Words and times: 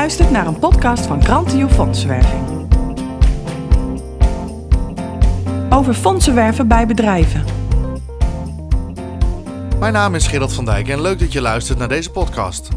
Luistert 0.00 0.30
naar 0.30 0.46
een 0.46 0.58
podcast 0.58 1.06
van 1.06 1.24
Grantio 1.24 1.68
Fondsenwerving. 1.68 2.68
Over 5.70 5.94
fondsenwerven 5.94 6.68
bij 6.68 6.86
bedrijven. 6.86 7.44
Mijn 9.78 9.92
naam 9.92 10.14
is 10.14 10.26
Gerald 10.26 10.52
van 10.52 10.64
Dijk 10.64 10.88
en 10.88 11.00
leuk 11.00 11.18
dat 11.18 11.32
je 11.32 11.40
luistert 11.40 11.78
naar 11.78 11.88
deze 11.88 12.10
podcast. 12.10 12.68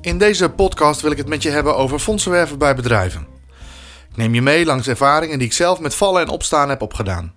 In 0.00 0.18
deze 0.18 0.50
podcast 0.50 1.00
wil 1.00 1.10
ik 1.10 1.16
het 1.16 1.28
met 1.28 1.42
je 1.42 1.50
hebben 1.50 1.76
over 1.76 1.98
fondsenwerven 1.98 2.58
bij 2.58 2.74
bedrijven. 2.74 3.26
Ik 4.10 4.16
neem 4.16 4.34
je 4.34 4.42
mee 4.42 4.64
langs 4.64 4.88
ervaringen 4.88 5.38
die 5.38 5.46
ik 5.46 5.52
zelf 5.52 5.80
met 5.80 5.94
vallen 5.94 6.22
en 6.22 6.28
opstaan 6.28 6.68
heb 6.68 6.82
opgedaan. 6.82 7.34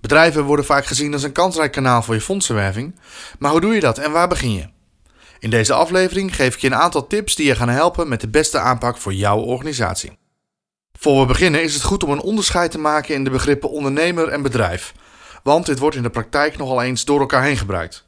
Bedrijven 0.00 0.42
worden 0.42 0.64
vaak 0.64 0.86
gezien 0.86 1.12
als 1.12 1.22
een 1.22 1.32
kansrijk 1.32 1.72
kanaal 1.72 2.02
voor 2.02 2.14
je 2.14 2.20
fondsenwerving, 2.20 2.98
maar 3.38 3.50
hoe 3.50 3.60
doe 3.60 3.74
je 3.74 3.80
dat 3.80 3.98
en 3.98 4.12
waar 4.12 4.28
begin 4.28 4.52
je? 4.52 4.72
In 5.44 5.50
deze 5.50 5.72
aflevering 5.72 6.36
geef 6.36 6.54
ik 6.54 6.60
je 6.60 6.66
een 6.66 6.74
aantal 6.74 7.06
tips 7.06 7.34
die 7.34 7.46
je 7.46 7.54
gaan 7.54 7.68
helpen 7.68 8.08
met 8.08 8.20
de 8.20 8.28
beste 8.28 8.58
aanpak 8.58 8.96
voor 8.96 9.12
jouw 9.12 9.38
organisatie. 9.38 10.18
Voor 10.92 11.20
we 11.20 11.26
beginnen 11.26 11.62
is 11.62 11.74
het 11.74 11.82
goed 11.82 12.04
om 12.04 12.10
een 12.10 12.20
onderscheid 12.20 12.70
te 12.70 12.78
maken 12.78 13.14
in 13.14 13.24
de 13.24 13.30
begrippen 13.30 13.70
ondernemer 13.70 14.28
en 14.28 14.42
bedrijf, 14.42 14.94
want 15.42 15.66
dit 15.66 15.78
wordt 15.78 15.96
in 15.96 16.02
de 16.02 16.10
praktijk 16.10 16.56
nogal 16.56 16.82
eens 16.82 17.04
door 17.04 17.20
elkaar 17.20 17.42
heen 17.42 17.56
gebruikt. 17.56 18.04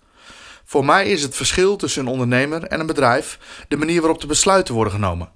Voor 0.64 0.84
mij 0.84 1.08
is 1.08 1.22
het 1.22 1.36
verschil 1.36 1.76
tussen 1.76 2.02
een 2.02 2.12
ondernemer 2.12 2.62
en 2.62 2.80
een 2.80 2.86
bedrijf 2.86 3.38
de 3.68 3.76
manier 3.76 4.00
waarop 4.00 4.20
de 4.20 4.26
besluiten 4.26 4.74
worden 4.74 4.92
genomen. 4.92 5.32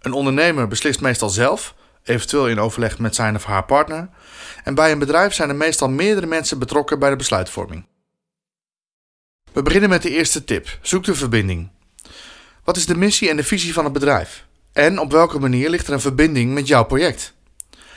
Een 0.00 0.12
ondernemer 0.12 0.68
beslist 0.68 1.00
meestal 1.00 1.28
zelf, 1.28 1.74
eventueel 2.02 2.48
in 2.48 2.60
overleg 2.60 2.98
met 2.98 3.14
zijn 3.14 3.34
of 3.34 3.44
haar 3.44 3.64
partner, 3.64 4.08
en 4.64 4.74
bij 4.74 4.92
een 4.92 4.98
bedrijf 4.98 5.34
zijn 5.34 5.48
er 5.48 5.56
meestal 5.56 5.88
meerdere 5.88 6.26
mensen 6.26 6.58
betrokken 6.58 6.98
bij 6.98 7.10
de 7.10 7.16
besluitvorming. 7.16 7.86
We 9.56 9.62
beginnen 9.62 9.88
met 9.88 10.02
de 10.02 10.10
eerste 10.10 10.44
tip: 10.44 10.78
zoek 10.82 11.04
de 11.04 11.14
verbinding. 11.14 11.68
Wat 12.64 12.76
is 12.76 12.86
de 12.86 12.96
missie 12.96 13.28
en 13.28 13.36
de 13.36 13.44
visie 13.44 13.72
van 13.72 13.84
het 13.84 13.92
bedrijf? 13.92 14.46
En 14.72 14.98
op 14.98 15.10
welke 15.10 15.38
manier 15.38 15.70
ligt 15.70 15.86
er 15.86 15.92
een 15.92 16.00
verbinding 16.00 16.54
met 16.54 16.66
jouw 16.66 16.84
project? 16.84 17.34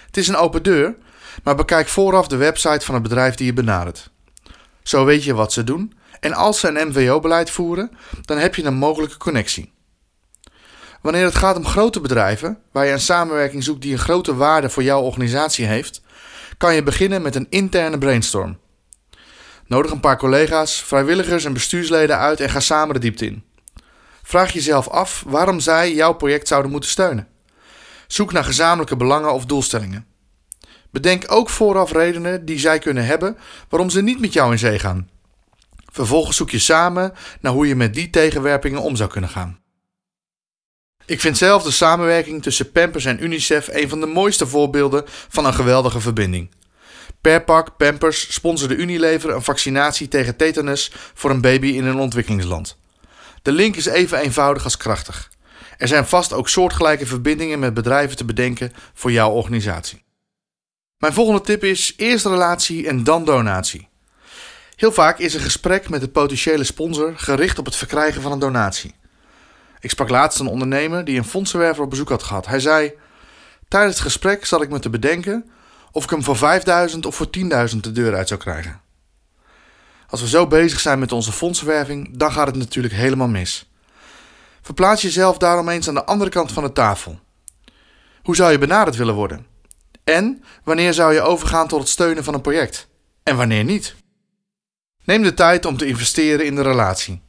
Het 0.05 0.17
is 0.17 0.27
een 0.27 0.35
open 0.35 0.63
deur, 0.63 0.95
maar 1.43 1.55
bekijk 1.55 1.87
vooraf 1.87 2.27
de 2.27 2.35
website 2.35 2.85
van 2.85 2.93
het 2.93 3.03
bedrijf 3.03 3.35
die 3.35 3.45
je 3.45 3.53
benadert. 3.53 4.09
Zo 4.83 5.05
weet 5.05 5.23
je 5.23 5.33
wat 5.33 5.53
ze 5.53 5.63
doen 5.63 5.93
en 6.19 6.33
als 6.33 6.59
ze 6.59 6.67
een 6.67 6.87
MVO-beleid 6.87 7.49
voeren, 7.49 7.91
dan 8.25 8.37
heb 8.37 8.55
je 8.55 8.63
een 8.63 8.77
mogelijke 8.77 9.17
connectie. 9.17 9.71
Wanneer 11.01 11.25
het 11.25 11.35
gaat 11.35 11.57
om 11.57 11.65
grote 11.65 11.99
bedrijven, 11.99 12.59
waar 12.71 12.85
je 12.85 12.91
een 12.91 12.99
samenwerking 12.99 13.63
zoekt 13.63 13.81
die 13.81 13.91
een 13.91 13.99
grote 13.99 14.35
waarde 14.35 14.69
voor 14.69 14.83
jouw 14.83 15.01
organisatie 15.01 15.65
heeft, 15.65 16.01
kan 16.57 16.75
je 16.75 16.83
beginnen 16.83 17.21
met 17.21 17.35
een 17.35 17.47
interne 17.49 17.97
brainstorm. 17.97 18.57
Nodig 19.69 19.91
een 19.91 19.99
paar 19.99 20.17
collega's, 20.17 20.81
vrijwilligers 20.83 21.45
en 21.45 21.53
bestuursleden 21.53 22.17
uit 22.17 22.39
en 22.39 22.49
ga 22.49 22.59
samen 22.59 22.93
de 22.93 22.99
diepte 22.99 23.25
in. 23.25 23.43
Vraag 24.23 24.51
jezelf 24.51 24.87
af 24.87 25.23
waarom 25.27 25.59
zij 25.59 25.93
jouw 25.93 26.13
project 26.13 26.47
zouden 26.47 26.71
moeten 26.71 26.89
steunen. 26.89 27.27
Zoek 28.07 28.31
naar 28.31 28.43
gezamenlijke 28.43 28.95
belangen 28.95 29.33
of 29.33 29.45
doelstellingen. 29.45 30.07
Bedenk 30.91 31.23
ook 31.27 31.49
vooraf 31.49 31.91
redenen 31.91 32.45
die 32.45 32.59
zij 32.59 32.79
kunnen 32.79 33.05
hebben 33.05 33.37
waarom 33.69 33.89
ze 33.89 34.01
niet 34.01 34.19
met 34.19 34.33
jou 34.33 34.51
in 34.51 34.59
zee 34.59 34.79
gaan. 34.79 35.09
Vervolgens 35.91 36.37
zoek 36.37 36.49
je 36.49 36.59
samen 36.59 37.13
naar 37.41 37.53
hoe 37.53 37.67
je 37.67 37.75
met 37.75 37.93
die 37.93 38.09
tegenwerpingen 38.09 38.81
om 38.81 38.95
zou 38.95 39.09
kunnen 39.09 39.29
gaan. 39.29 39.59
Ik 41.05 41.19
vind 41.19 41.37
zelf 41.37 41.63
de 41.63 41.71
samenwerking 41.71 42.43
tussen 42.43 42.71
Pampers 42.71 43.05
en 43.05 43.23
UNICEF 43.23 43.67
een 43.67 43.89
van 43.89 43.99
de 43.99 44.05
mooiste 44.05 44.47
voorbeelden 44.47 45.03
van 45.07 45.45
een 45.45 45.53
geweldige 45.53 45.99
verbinding. 45.99 46.49
Per 47.21 47.43
pak 47.43 47.77
Pampers 47.77 48.33
sponsorde 48.33 48.75
Unilever 48.75 49.29
een 49.29 49.43
vaccinatie 49.43 50.07
tegen 50.07 50.35
tetanus 50.35 50.91
voor 51.13 51.29
een 51.29 51.41
baby 51.41 51.67
in 51.67 51.85
een 51.85 51.99
ontwikkelingsland. 51.99 52.77
De 53.41 53.51
link 53.51 53.75
is 53.75 53.85
even 53.85 54.19
eenvoudig 54.19 54.63
als 54.63 54.77
krachtig. 54.77 55.29
Er 55.77 55.87
zijn 55.87 56.05
vast 56.05 56.33
ook 56.33 56.49
soortgelijke 56.49 57.05
verbindingen 57.05 57.59
met 57.59 57.73
bedrijven 57.73 58.17
te 58.17 58.25
bedenken 58.25 58.71
voor 58.93 59.11
jouw 59.11 59.31
organisatie. 59.31 60.03
Mijn 60.97 61.13
volgende 61.13 61.41
tip 61.41 61.63
is 61.63 61.93
eerst 61.97 62.25
relatie 62.25 62.87
en 62.87 63.03
dan 63.03 63.25
donatie. 63.25 63.87
Heel 64.75 64.91
vaak 64.91 65.19
is 65.19 65.33
een 65.33 65.39
gesprek 65.39 65.89
met 65.89 66.01
de 66.01 66.07
potentiële 66.07 66.63
sponsor 66.63 67.13
gericht 67.17 67.59
op 67.59 67.65
het 67.65 67.75
verkrijgen 67.75 68.21
van 68.21 68.31
een 68.31 68.39
donatie. 68.39 68.95
Ik 69.79 69.89
sprak 69.89 70.09
laatst 70.09 70.39
een 70.39 70.47
ondernemer 70.47 71.05
die 71.05 71.17
een 71.17 71.23
fondsenwerver 71.25 71.83
op 71.83 71.89
bezoek 71.89 72.09
had 72.09 72.23
gehad. 72.23 72.45
Hij 72.45 72.59
zei: 72.59 72.93
Tijdens 73.67 73.93
het 73.93 74.03
gesprek 74.03 74.45
zat 74.45 74.61
ik 74.61 74.69
me 74.69 74.79
te 74.79 74.89
bedenken 74.89 75.49
of 75.91 76.03
ik 76.03 76.09
hem 76.09 76.23
voor 76.23 76.37
5000 76.37 77.05
of 77.05 77.15
voor 77.15 77.29
10.000 77.71 77.77
de 77.77 77.91
deur 77.91 78.15
uit 78.15 78.27
zou 78.27 78.39
krijgen. 78.39 78.81
Als 80.09 80.21
we 80.21 80.27
zo 80.27 80.47
bezig 80.47 80.79
zijn 80.79 80.99
met 80.99 81.11
onze 81.11 81.31
fondsenwerving, 81.31 82.17
dan 82.17 82.31
gaat 82.31 82.47
het 82.47 82.55
natuurlijk 82.55 82.93
helemaal 82.93 83.27
mis. 83.27 83.71
Verplaats 84.61 85.01
jezelf 85.01 85.37
daarom 85.37 85.69
eens 85.69 85.87
aan 85.87 85.93
de 85.93 86.05
andere 86.05 86.29
kant 86.29 86.51
van 86.51 86.63
de 86.63 86.71
tafel. 86.71 87.19
Hoe 88.23 88.35
zou 88.35 88.51
je 88.51 88.57
benaderd 88.57 88.95
willen 88.95 89.15
worden? 89.15 89.45
En 90.03 90.43
wanneer 90.63 90.93
zou 90.93 91.13
je 91.13 91.21
overgaan 91.21 91.67
tot 91.67 91.79
het 91.79 91.89
steunen 91.89 92.23
van 92.23 92.33
een 92.33 92.41
project? 92.41 92.87
En 93.23 93.37
wanneer 93.37 93.63
niet? 93.63 93.95
Neem 95.03 95.23
de 95.23 95.33
tijd 95.33 95.65
om 95.65 95.77
te 95.77 95.85
investeren 95.85 96.45
in 96.45 96.55
de 96.55 96.61
relatie. 96.61 97.21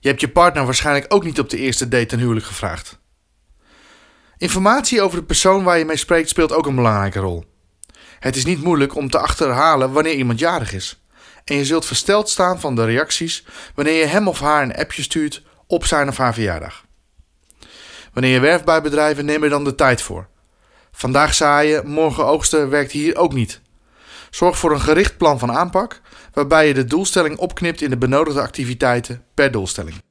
Je 0.00 0.08
hebt 0.08 0.20
je 0.20 0.28
partner 0.28 0.64
waarschijnlijk 0.64 1.14
ook 1.14 1.24
niet 1.24 1.38
op 1.38 1.50
de 1.50 1.56
eerste 1.56 1.88
date 1.88 2.14
een 2.14 2.20
huwelijk 2.20 2.46
gevraagd. 2.46 2.98
Informatie 4.36 5.02
over 5.02 5.18
de 5.18 5.24
persoon 5.24 5.64
waar 5.64 5.78
je 5.78 5.84
mee 5.84 5.96
spreekt 5.96 6.28
speelt 6.28 6.52
ook 6.52 6.66
een 6.66 6.74
belangrijke 6.74 7.18
rol. 7.18 7.44
Het 8.24 8.36
is 8.36 8.44
niet 8.44 8.62
moeilijk 8.62 8.94
om 8.94 9.10
te 9.10 9.18
achterhalen 9.18 9.92
wanneer 9.92 10.14
iemand 10.14 10.38
jarig 10.38 10.72
is. 10.72 11.02
En 11.44 11.56
je 11.56 11.64
zult 11.64 11.86
versteld 11.86 12.28
staan 12.28 12.60
van 12.60 12.74
de 12.74 12.84
reacties 12.84 13.44
wanneer 13.74 13.98
je 13.98 14.06
hem 14.06 14.28
of 14.28 14.40
haar 14.40 14.62
een 14.62 14.76
appje 14.76 15.02
stuurt 15.02 15.42
op 15.66 15.84
zijn 15.84 16.08
of 16.08 16.16
haar 16.16 16.34
verjaardag. 16.34 16.84
Wanneer 18.12 18.32
je 18.32 18.40
werft 18.40 18.64
bij 18.64 18.82
bedrijven, 18.82 19.24
neem 19.24 19.42
er 19.42 19.48
dan 19.48 19.64
de 19.64 19.74
tijd 19.74 20.02
voor. 20.02 20.28
Vandaag 20.92 21.34
zaaien, 21.34 21.88
morgen 21.88 22.26
oogsten 22.26 22.70
werkt 22.70 22.92
hier 22.92 23.16
ook 23.16 23.32
niet. 23.32 23.60
Zorg 24.30 24.58
voor 24.58 24.72
een 24.72 24.80
gericht 24.80 25.16
plan 25.16 25.38
van 25.38 25.52
aanpak, 25.52 26.00
waarbij 26.32 26.66
je 26.66 26.74
de 26.74 26.84
doelstelling 26.84 27.36
opknipt 27.36 27.80
in 27.80 27.90
de 27.90 27.98
benodigde 27.98 28.40
activiteiten 28.40 29.24
per 29.34 29.50
doelstelling. 29.50 30.02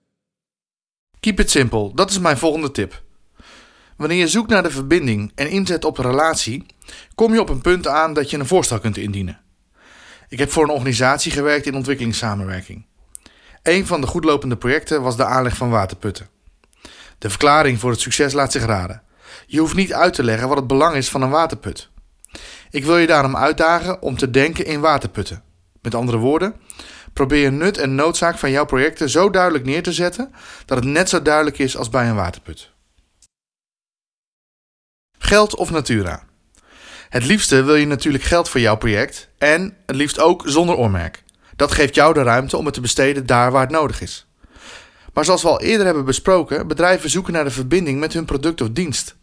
Keep 1.19 1.39
it 1.39 1.51
simple, 1.51 1.91
dat 1.93 2.09
is 2.09 2.19
mijn 2.19 2.37
volgende 2.37 2.71
tip. 2.71 3.01
Wanneer 3.97 4.17
je 4.17 4.27
zoekt 4.27 4.49
naar 4.49 4.63
de 4.63 4.71
verbinding 4.71 5.31
en 5.35 5.49
inzet 5.49 5.85
op 5.85 5.97
een 5.97 6.05
relatie, 6.05 6.65
kom 7.15 7.33
je 7.33 7.41
op 7.41 7.49
een 7.49 7.61
punt 7.61 7.87
aan 7.87 8.13
dat 8.13 8.29
je 8.29 8.37
een 8.37 8.47
voorstel 8.47 8.79
kunt 8.79 8.97
indienen. 8.97 9.41
Ik 10.27 10.39
heb 10.39 10.51
voor 10.51 10.63
een 10.63 10.69
organisatie 10.69 11.31
gewerkt 11.31 11.65
in 11.65 11.75
ontwikkelingssamenwerking. 11.75 12.85
Een 13.63 13.85
van 13.85 14.01
de 14.01 14.07
goedlopende 14.07 14.57
projecten 14.57 15.01
was 15.01 15.17
de 15.17 15.25
aanleg 15.25 15.57
van 15.57 15.69
waterputten. 15.69 16.27
De 17.17 17.29
verklaring 17.29 17.79
voor 17.79 17.91
het 17.91 17.99
succes 17.99 18.33
laat 18.33 18.51
zich 18.51 18.65
raden. 18.65 19.01
Je 19.45 19.59
hoeft 19.59 19.75
niet 19.75 19.93
uit 19.93 20.13
te 20.13 20.23
leggen 20.23 20.47
wat 20.47 20.57
het 20.57 20.67
belang 20.67 20.95
is 20.95 21.09
van 21.09 21.21
een 21.21 21.29
waterput. 21.29 21.89
Ik 22.69 22.85
wil 22.85 22.97
je 22.97 23.07
daarom 23.07 23.37
uitdagen 23.37 24.01
om 24.01 24.17
te 24.17 24.29
denken 24.29 24.65
in 24.65 24.79
waterputten. 24.79 25.43
Met 25.81 25.95
andere 25.95 26.17
woorden, 26.17 26.55
probeer 27.13 27.51
nut 27.51 27.77
en 27.77 27.95
noodzaak 27.95 28.37
van 28.37 28.51
jouw 28.51 28.65
projecten 28.65 29.09
zo 29.09 29.29
duidelijk 29.29 29.65
neer 29.65 29.83
te 29.83 29.93
zetten 29.93 30.33
dat 30.65 30.77
het 30.77 30.87
net 30.87 31.09
zo 31.09 31.21
duidelijk 31.21 31.59
is 31.59 31.77
als 31.77 31.89
bij 31.89 32.09
een 32.09 32.15
waterput. 32.15 32.71
Geld 35.17 35.55
of 35.55 35.71
Natura. 35.71 36.23
Het 37.13 37.25
liefste 37.25 37.63
wil 37.63 37.75
je 37.75 37.85
natuurlijk 37.85 38.23
geld 38.23 38.49
voor 38.49 38.59
jouw 38.59 38.75
project 38.75 39.29
en 39.37 39.77
het 39.85 39.95
liefst 39.95 40.19
ook 40.19 40.43
zonder 40.45 40.75
oormerk. 40.75 41.23
Dat 41.55 41.71
geeft 41.71 41.95
jou 41.95 42.13
de 42.13 42.23
ruimte 42.23 42.57
om 42.57 42.65
het 42.65 42.73
te 42.73 42.81
besteden 42.81 43.25
daar 43.25 43.51
waar 43.51 43.61
het 43.61 43.71
nodig 43.71 44.01
is. 44.01 44.27
Maar 45.13 45.25
zoals 45.25 45.41
we 45.41 45.47
al 45.47 45.61
eerder 45.61 45.85
hebben 45.85 46.05
besproken, 46.05 46.67
bedrijven 46.67 47.09
zoeken 47.09 47.33
naar 47.33 47.43
de 47.43 47.51
verbinding 47.51 47.99
met 47.99 48.13
hun 48.13 48.25
product 48.25 48.61
of 48.61 48.69
dienst. 48.69 49.15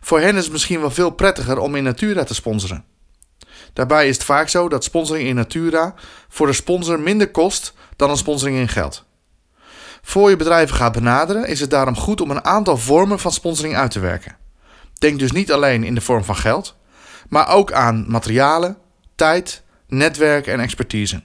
Voor 0.00 0.20
hen 0.20 0.36
is 0.36 0.42
het 0.42 0.52
misschien 0.52 0.80
wel 0.80 0.90
veel 0.90 1.10
prettiger 1.10 1.58
om 1.58 1.74
in 1.74 1.82
Natura 1.82 2.24
te 2.24 2.34
sponsoren. 2.34 2.84
Daarbij 3.72 4.08
is 4.08 4.14
het 4.14 4.24
vaak 4.24 4.48
zo 4.48 4.68
dat 4.68 4.84
sponsoring 4.84 5.28
in 5.28 5.34
Natura 5.34 5.94
voor 6.28 6.46
de 6.46 6.52
sponsor 6.52 7.00
minder 7.00 7.30
kost 7.30 7.74
dan 7.96 8.10
een 8.10 8.16
sponsoring 8.16 8.58
in 8.58 8.68
geld. 8.68 9.04
Voor 10.02 10.30
je 10.30 10.36
bedrijven 10.36 10.76
gaat 10.76 10.92
benaderen 10.92 11.46
is 11.46 11.60
het 11.60 11.70
daarom 11.70 11.96
goed 11.96 12.20
om 12.20 12.30
een 12.30 12.44
aantal 12.44 12.76
vormen 12.76 13.18
van 13.18 13.32
sponsoring 13.32 13.76
uit 13.76 13.90
te 13.90 14.00
werken. 14.00 14.36
Denk 14.98 15.18
dus 15.18 15.32
niet 15.32 15.52
alleen 15.52 15.84
in 15.84 15.94
de 15.94 16.00
vorm 16.00 16.24
van 16.24 16.36
geld, 16.36 16.78
maar 17.30 17.48
ook 17.48 17.72
aan 17.72 18.04
materialen, 18.08 18.76
tijd, 19.14 19.62
netwerk 19.88 20.46
en 20.46 20.60
expertise. 20.60 21.22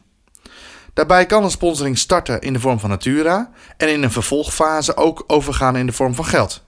Daarbij 0.93 1.25
kan 1.25 1.43
een 1.43 1.51
sponsoring 1.51 1.97
starten 1.97 2.41
in 2.41 2.53
de 2.53 2.59
vorm 2.59 2.79
van 2.79 2.89
Natura 2.89 3.51
en 3.77 3.89
in 3.91 4.03
een 4.03 4.11
vervolgfase 4.11 4.95
ook 4.95 5.23
overgaan 5.27 5.75
in 5.75 5.85
de 5.85 5.91
vorm 5.91 6.15
van 6.15 6.25
geld. 6.25 6.63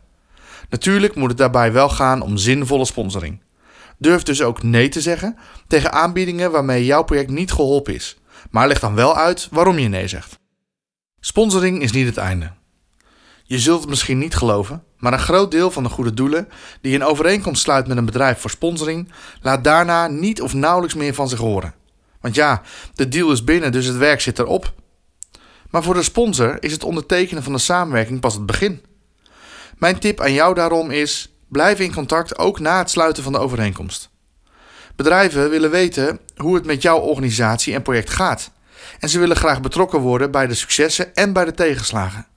Natuurlijk 0.69 1.16
moet 1.16 1.30
het 1.30 1.38
daarbij 1.38 1.72
wel 1.72 1.89
gaan 1.89 2.22
om 2.22 2.38
zinvolle 2.38 2.86
sponsoring. 2.86 3.42
Durf 3.98 4.24
dus 4.24 4.42
ook 4.42 4.63
nee 4.63 4.89
te 4.89 5.01
zeggen 5.01 5.38
tegen 5.68 5.92
aanbiedingen 5.92 6.51
waarmee 6.51 6.86
jouw 6.86 7.04
project 7.04 7.30
niet 7.30 7.51
geholpen 7.51 7.94
is, 7.94 8.18
maar 8.51 8.68
leg 8.68 8.80
dan 8.80 8.95
wel 8.95 9.16
uit 9.16 9.48
waarom 9.51 9.78
je 9.78 9.88
nee 9.88 10.07
zegt. 10.07 10.40
Sponsoring 11.19 11.81
is 11.81 11.92
niet 11.92 12.06
het 12.06 12.18
einde. 12.18 12.51
Je 13.44 13.60
zult 13.60 13.80
het 13.80 13.90
misschien 13.90 14.18
niet 14.18 14.36
geloven, 14.36 14.83
maar 14.98 15.14
een 15.14 15.20
groot 15.20 15.52
deel 15.52 15.72
van 15.72 15.84
de 15.84 15.90
goede 15.90 16.14
doelen 16.14 16.50
die 16.82 16.96
een 16.96 17.04
overeenkomst 17.04 17.62
sluit 17.62 17.88
met 17.88 17.98
een 17.98 18.06
bedrijf 18.06 18.40
voor 18.40 18.50
sponsoring, 18.50 19.12
laat 19.42 19.64
daarna 19.64 20.08
niet 20.08 20.42
of 20.42 20.54
nauwelijks 20.54 20.96
meer 20.96 21.14
van 21.14 21.30
zich 21.30 21.40
horen. 21.40 21.74
Want 22.22 22.36
ja, 22.36 22.62
de 22.94 23.08
deal 23.08 23.32
is 23.32 23.44
binnen, 23.44 23.72
dus 23.72 23.86
het 23.86 23.98
werk 23.98 24.22
zit 24.22 24.40
erop. 24.40 24.74
Maar 25.70 25.84
voor 25.84 25.94
de 25.94 26.04
sponsor 26.04 26.64
is 26.64 26.72
het 26.72 26.84
ondertekenen 26.84 27.44
van 27.44 27.54
de 27.54 27.60
samenwerking 27.60 28.20
pas 28.20 28.34
het 28.34 28.46
begin. 28.46 28.82
Mijn 29.78 30.00
tip 30.00 30.22
aan 30.22 30.34
jou 30.34 30.54
daarom 30.54 30.92
is: 30.92 31.36
blijf 31.48 31.80
in 31.80 31.94
contact 31.94 32.38
ook 32.38 32.60
na 32.60 32.78
het 32.78 32.90
sluiten 32.90 33.24
van 33.24 33.32
de 33.32 33.40
overeenkomst. 33.40 34.10
Bedrijven 34.96 35.50
willen 35.50 35.70
weten 35.70 36.20
hoe 36.36 36.56
het 36.56 36.66
met 36.66 36.82
jouw 36.82 37.00
organisatie 37.00 37.74
en 37.74 37.82
project 37.82 38.10
gaat. 38.10 38.52
En 39.00 39.10
ze 39.10 39.20
willen 39.20 39.36
graag 39.36 39.62
betrokken 39.62 40.00
worden 40.00 40.32
bij 40.32 40.48
de 40.48 40.54
successen 40.54 41.16
en 41.16 41.34
bij 41.34 41.46
de 41.46 41.54
tegenslagen. 41.54 42.28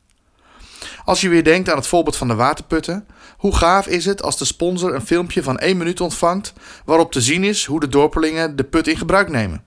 Als 1.11 1.21
je 1.21 1.29
weer 1.29 1.45
denkt 1.45 1.71
aan 1.71 1.77
het 1.77 1.87
voorbeeld 1.87 2.17
van 2.17 2.29
de 2.29 2.35
waterputten, 2.35 3.07
hoe 3.37 3.57
gaaf 3.57 3.87
is 3.87 4.05
het 4.05 4.23
als 4.23 4.39
de 4.39 4.45
sponsor 4.45 4.95
een 4.95 5.07
filmpje 5.07 5.43
van 5.43 5.59
1 5.59 5.77
minuut 5.77 6.01
ontvangt 6.01 6.53
waarop 6.85 7.12
te 7.12 7.21
zien 7.21 7.45
is 7.45 7.65
hoe 7.65 7.81
de 7.81 7.89
dorpelingen 7.89 8.57
de 8.57 8.65
put 8.65 8.87
in 8.87 8.97
gebruik 8.97 9.29
nemen? 9.29 9.65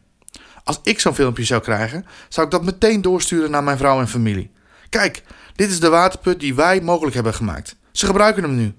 Als 0.63 0.79
ik 0.83 0.99
zo'n 0.99 1.15
filmpje 1.15 1.43
zou 1.43 1.61
krijgen, 1.61 2.05
zou 2.29 2.45
ik 2.45 2.51
dat 2.51 2.63
meteen 2.63 3.01
doorsturen 3.01 3.51
naar 3.51 3.63
mijn 3.63 3.77
vrouw 3.77 3.99
en 3.99 4.07
familie. 4.07 4.51
Kijk, 4.89 5.23
dit 5.55 5.71
is 5.71 5.79
de 5.79 5.89
waterput 5.89 6.39
die 6.39 6.55
wij 6.55 6.81
mogelijk 6.81 7.15
hebben 7.15 7.33
gemaakt. 7.33 7.75
Ze 7.91 8.05
gebruiken 8.05 8.43
hem 8.43 8.55
nu. 8.55 8.73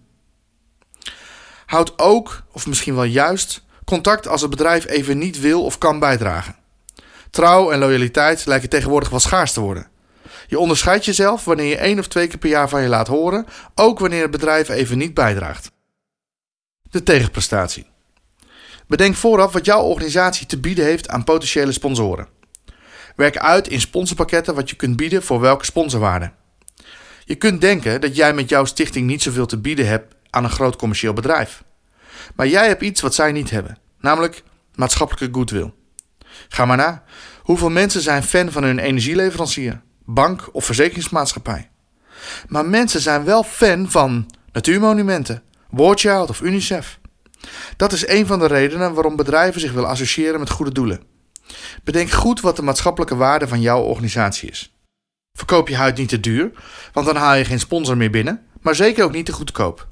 Houd 1.67 1.99
ook, 1.99 2.43
of 2.53 2.67
misschien 2.67 2.95
wel 2.95 3.05
juist, 3.05 3.65
contact 3.85 4.29
als 4.29 4.41
het 4.41 4.51
bedrijf 4.51 4.87
even 4.87 5.19
niet 5.19 5.41
wil 5.41 5.65
of 5.65 5.79
kan 5.79 5.99
bijdragen. 5.99 6.57
Trouw 7.31 7.71
en 7.71 7.79
loyaliteit 7.79 8.47
lijken 8.47 8.69
tegenwoordig 8.69 9.09
wat 9.09 9.23
schaars 9.23 9.53
te 9.53 9.61
worden. 9.61 9.93
Je 10.47 10.59
onderscheidt 10.59 11.05
jezelf 11.05 11.45
wanneer 11.45 11.67
je 11.67 11.77
één 11.77 11.99
of 11.99 12.09
twee 12.09 12.27
keer 12.27 12.39
per 12.39 12.49
jaar 12.49 12.69
van 12.69 12.83
je 12.83 12.89
laat 12.89 13.09
horen, 13.09 13.47
ook 13.75 13.99
wanneer 13.99 14.23
het 14.23 14.31
bedrijf 14.31 14.69
even 14.69 14.99
niet 14.99 15.15
bijdraagt. 15.15 15.71
De 16.91 17.03
tegenprestatie. 17.03 17.87
Bedenk 18.87 19.15
vooraf 19.15 19.53
wat 19.53 19.65
jouw 19.65 19.83
organisatie 19.83 20.47
te 20.47 20.61
bieden 20.61 20.85
heeft 20.85 21.09
aan 21.09 21.25
potentiële 21.25 21.73
sponsoren. 21.73 22.29
Werk 23.17 23.39
uit 23.39 23.69
in 23.69 23.81
sponsorpakketten 23.81 24.55
wat 24.55 24.71
je 24.71 24.77
kunt 24.77 24.97
bieden 24.97 25.23
voor 25.23 25.41
welke 25.41 25.65
sponsorwaarde. 25.65 26.33
Je 27.25 27.35
kunt 27.35 27.61
denken 27.61 28.01
dat 28.01 28.17
jij 28.17 28.35
met 28.35 28.49
jouw 28.49 28.65
stichting 28.65 29.07
niet 29.07 29.23
zoveel 29.23 29.47
te 29.47 29.59
bieden 29.59 29.87
hebt 29.87 30.15
aan 30.31 30.45
een 30.45 30.51
groot 30.51 30.77
commercieel 30.77 31.13
bedrijf. 31.13 31.65
Maar 32.35 32.49
jij 32.49 32.67
hebt 32.67 32.83
iets 32.83 33.01
wat 33.01 33.15
zij 33.15 33.33
niet 33.33 33.51
hebben, 33.51 33.79
namelijk 34.01 34.43
maatschappelijke 34.75 35.35
goodwill. 35.39 35.73
Ga 36.49 36.65
maar 36.65 36.77
na. 36.77 37.03
Hoeveel 37.43 37.71
mensen 37.71 38.01
zijn 38.01 38.23
fan 38.23 38.53
van 38.53 38.63
hun 38.63 38.79
energieleverancier, 38.79 39.83
bank 40.05 40.49
of 40.53 40.65
verzekeringsmaatschappij? 40.65 41.71
Maar 42.49 42.67
mensen 42.67 43.01
zijn 43.01 43.25
wel 43.25 43.43
fan 43.43 43.91
van 43.91 44.31
natuurmonumenten, 44.53 45.43
War 45.71 46.29
of 46.29 46.41
UNICEF. 46.41 46.99
Dat 47.77 47.93
is 47.93 48.07
een 48.07 48.27
van 48.27 48.39
de 48.39 48.47
redenen 48.47 48.95
waarom 48.95 49.17
bedrijven 49.17 49.61
zich 49.61 49.73
willen 49.73 49.89
associëren 49.89 50.41
met 50.41 50.51
goede 50.51 50.73
doelen. 50.73 51.03
Bedenk 51.85 52.11
goed 52.11 52.41
wat 52.41 52.57
de 52.57 52.63
maatschappelijke 52.63 53.17
waarde 53.17 53.49
van 53.49 53.61
jouw 53.61 53.81
organisatie 53.81 54.51
is. 54.51 54.75
Verkoop 55.39 55.69
je 55.69 55.77
huid 55.77 55.97
niet 55.97 56.09
te 56.09 56.21
duur, 56.21 56.51
want 56.93 57.07
dan 57.07 57.17
haal 57.17 57.35
je 57.35 57.45
geen 57.45 57.61
sponsor 57.61 57.97
meer 57.97 58.11
binnen, 58.11 58.47
maar 58.61 58.75
zeker 58.75 59.05
ook 59.05 59.13
niet 59.13 59.27
te 59.27 59.33
goedkoop. 59.33 59.89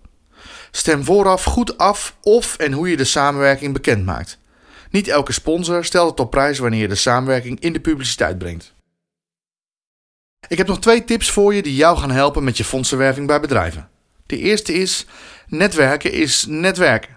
Stem 0.71 1.05
vooraf 1.05 1.45
goed 1.45 1.79
af 1.79 2.17
of 2.23 2.57
en 2.57 2.73
hoe 2.73 2.91
je 2.91 2.97
de 2.97 3.05
samenwerking 3.05 3.73
bekend 3.73 4.05
maakt. 4.05 4.39
Niet 4.91 5.09
elke 5.09 5.33
sponsor 5.33 5.85
stelt 5.85 6.11
het 6.11 6.21
op 6.21 6.31
prijs 6.31 6.59
wanneer 6.59 6.81
je 6.81 6.89
de 6.89 6.95
samenwerking 6.95 7.61
in 7.61 7.73
de 7.73 7.81
publiciteit 7.81 8.39
brengt. 8.39 8.75
Ik 10.49 10.59
heb 10.59 10.67
nog 10.67 10.79
twee 10.79 11.05
tips 11.05 11.31
voor 11.31 11.55
je 11.55 11.63
die 11.63 11.75
jou 11.75 11.99
gaan 11.99 12.11
helpen 12.11 12.45
met 12.45 12.57
je 12.57 12.65
fondsenwerving 12.65 13.27
bij 13.27 13.41
bedrijven. 13.41 13.89
De 14.27 14.39
eerste 14.39 14.73
is: 14.73 15.07
netwerken 15.47 16.13
is 16.13 16.47
netwerken. 16.49 17.17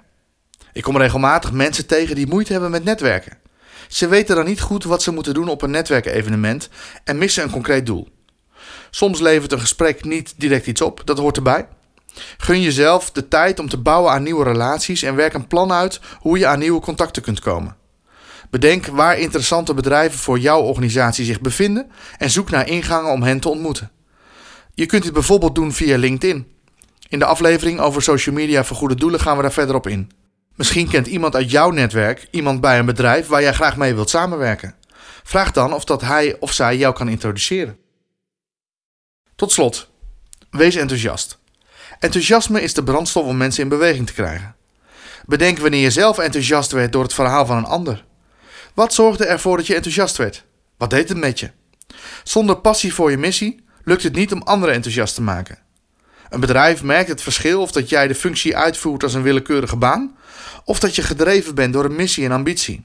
Ik 0.74 0.83
kom 0.83 0.98
regelmatig 0.98 1.51
mensen 1.51 1.86
tegen 1.86 2.16
die 2.16 2.27
moeite 2.27 2.51
hebben 2.51 2.72
met 2.72 2.83
netwerken. 2.83 3.38
Ze 3.88 4.07
weten 4.07 4.36
dan 4.36 4.45
niet 4.45 4.62
goed 4.62 4.83
wat 4.83 5.04
ze 5.04 5.12
moeten 5.12 5.33
doen 5.33 5.48
op 5.48 5.62
een 5.62 5.72
netwerkevenement 5.72 6.69
en 7.04 7.18
missen 7.18 7.44
een 7.44 7.50
concreet 7.50 7.86
doel. 7.86 8.07
Soms 8.89 9.19
levert 9.19 9.51
een 9.51 9.60
gesprek 9.60 10.04
niet 10.04 10.33
direct 10.38 10.68
iets 10.68 10.81
op, 10.81 11.01
dat 11.06 11.18
hoort 11.18 11.38
erbij. 11.38 11.68
Gun 12.38 12.62
jezelf 12.62 13.12
de 13.12 13.27
tijd 13.27 13.60
om 13.60 13.69
te 13.69 13.77
bouwen 13.77 14.12
aan 14.12 14.24
nieuwe 14.24 14.44
relaties 14.44 15.01
en 15.01 15.16
werk 15.16 15.33
een 15.33 15.48
plan 15.48 15.72
uit 15.72 16.00
hoe 16.19 16.38
je 16.38 16.48
aan 16.48 16.60
nieuwe 16.60 16.81
contacten 16.81 17.22
kunt 17.22 17.39
komen. 17.39 17.75
Bedenk 18.50 18.86
waar 18.86 19.18
interessante 19.18 19.74
bedrijven 19.74 20.19
voor 20.19 20.39
jouw 20.39 20.62
organisatie 20.62 21.25
zich 21.25 21.42
bevinden 21.42 21.92
en 22.18 22.30
zoek 22.30 22.50
naar 22.50 22.68
ingangen 22.68 23.12
om 23.12 23.24
hen 23.24 23.39
te 23.39 23.50
ontmoeten. 23.50 23.92
Je 24.74 24.86
kunt 24.86 25.03
dit 25.03 25.13
bijvoorbeeld 25.13 25.56
doen 25.56 25.74
via 25.74 25.97
LinkedIn. 25.97 26.47
In 27.09 27.19
de 27.19 27.25
aflevering 27.25 27.80
over 27.80 28.01
social 28.01 28.36
media 28.36 28.63
voor 28.63 28.77
goede 28.77 28.95
doelen 28.95 29.19
gaan 29.19 29.36
we 29.36 29.42
daar 29.42 29.51
verder 29.51 29.75
op 29.75 29.88
in. 29.88 30.12
Misschien 30.56 30.89
kent 30.89 31.07
iemand 31.07 31.36
uit 31.36 31.51
jouw 31.51 31.69
netwerk 31.69 32.27
iemand 32.31 32.62
bij 32.62 32.80
een 32.80 32.86
bedrijf 32.86 33.27
waar 33.27 33.42
jij 33.42 33.53
graag 33.53 33.77
mee 33.77 33.94
wilt 33.94 34.09
samenwerken. 34.09 34.75
Vraag 35.24 35.51
dan 35.51 35.74
of 35.74 35.83
dat 35.83 36.01
hij 36.01 36.39
of 36.39 36.51
zij 36.51 36.77
jou 36.77 36.94
kan 36.94 37.09
introduceren. 37.09 37.77
Tot 39.36 39.51
slot, 39.51 39.89
wees 40.50 40.75
enthousiast. 40.75 41.39
Enthousiasme 42.00 42.62
is 42.62 42.74
de 42.74 42.83
brandstof 42.83 43.25
om 43.25 43.38
mensen 43.38 43.63
in 43.63 43.69
beweging 43.69 44.07
te 44.07 44.13
krijgen. 44.13 44.56
Bedenk 45.25 45.57
wanneer 45.57 45.81
je 45.81 45.91
zelf 45.91 46.18
enthousiast 46.18 46.71
werd 46.71 46.91
door 46.91 47.03
het 47.03 47.13
verhaal 47.13 47.45
van 47.45 47.57
een 47.57 47.65
ander. 47.65 48.06
Wat 48.75 48.94
zorgde 48.94 49.25
ervoor 49.25 49.57
dat 49.57 49.68
je 49.68 49.75
enthousiast 49.75 50.18
werd? 50.18 50.45
Wat 50.77 50.89
deed 50.89 51.10
het 51.10 51.18
met 51.18 51.39
je? 51.39 51.50
Zonder 52.24 52.57
passie 52.57 52.94
voor 52.94 53.12
je 53.12 53.18
missie 53.18 53.63
lukt 53.83 54.04
het 54.04 54.16
niet 54.16 54.33
om 54.33 54.42
anderen 54.42 54.75
enthousiast 54.75 55.16
te 55.16 55.22
maken. 55.22 55.57
Een 56.30 56.39
bedrijf 56.39 56.83
merkt 56.83 57.10
het 57.10 57.22
verschil 57.22 57.62
of 57.62 57.72
dat 57.72 57.89
jij 57.89 58.07
de 58.07 58.16
functie 58.16 58.57
uitvoert 58.57 59.04
als 59.04 59.13
een 59.13 59.22
willekeurige 59.22 59.75
baan, 59.75 60.18
of 60.63 60.80
dat 60.80 60.95
je 60.95 61.01
gedreven 61.01 61.56
bent 61.56 61.74
door 61.74 61.86
een 61.86 61.95
missie 61.95 62.25
en 62.25 62.31
ambitie. 62.31 62.83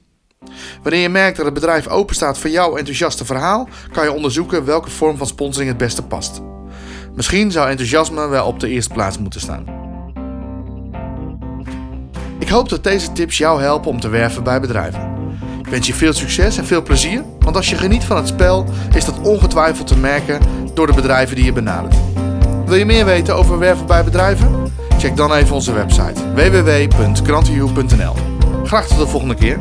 Wanneer 0.82 1.00
je 1.00 1.08
merkt 1.08 1.36
dat 1.36 1.44
het 1.44 1.54
bedrijf 1.54 1.88
openstaat 1.88 2.38
voor 2.38 2.50
jouw 2.50 2.76
enthousiaste 2.76 3.24
verhaal, 3.24 3.68
kan 3.92 4.04
je 4.04 4.12
onderzoeken 4.12 4.64
welke 4.64 4.90
vorm 4.90 5.16
van 5.16 5.26
sponsoring 5.26 5.70
het 5.70 5.78
beste 5.78 6.02
past. 6.02 6.40
Misschien 7.14 7.50
zou 7.50 7.68
enthousiasme 7.68 8.28
wel 8.28 8.46
op 8.46 8.60
de 8.60 8.68
eerste 8.68 8.92
plaats 8.92 9.18
moeten 9.18 9.40
staan. 9.40 9.64
Ik 12.38 12.48
hoop 12.48 12.68
dat 12.68 12.84
deze 12.84 13.12
tips 13.12 13.38
jou 13.38 13.62
helpen 13.62 13.90
om 13.90 14.00
te 14.00 14.08
werven 14.08 14.42
bij 14.42 14.60
bedrijven. 14.60 15.19
Wens 15.70 15.86
je 15.86 15.94
veel 15.94 16.12
succes 16.12 16.58
en 16.58 16.66
veel 16.66 16.82
plezier, 16.82 17.24
want 17.38 17.56
als 17.56 17.70
je 17.70 17.76
geniet 17.76 18.04
van 18.04 18.16
het 18.16 18.28
spel, 18.28 18.66
is 18.94 19.04
dat 19.04 19.20
ongetwijfeld 19.20 19.86
te 19.86 19.96
merken 19.96 20.40
door 20.74 20.86
de 20.86 20.92
bedrijven 20.92 21.36
die 21.36 21.44
je 21.44 21.52
benadert. 21.52 21.94
Wil 22.66 22.76
je 22.76 22.84
meer 22.84 23.04
weten 23.04 23.36
over 23.36 23.58
werven 23.58 23.86
bij 23.86 24.04
bedrijven? 24.04 24.48
Check 24.98 25.16
dan 25.16 25.32
even 25.32 25.54
onze 25.54 25.72
website 25.72 26.32
www.krantenju.nl. 26.34 28.14
Graag 28.64 28.86
tot 28.86 28.98
de 28.98 29.06
volgende 29.06 29.34
keer. 29.34 29.60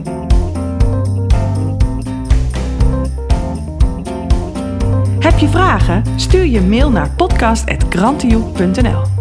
Heb 5.19 5.37
je 5.37 5.49
vragen? 5.49 6.03
Stuur 6.15 6.45
je 6.45 6.61
mail 6.61 6.91
naar 6.91 7.09
podcast.grantioe.nl 7.09 9.18